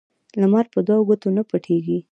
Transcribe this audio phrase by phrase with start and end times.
[0.41, 1.99] لمر په دوو ګوتو نه پټیږي